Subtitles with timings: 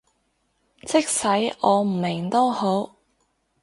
[0.87, 1.27] 即使
[1.59, 2.95] 我唔明都好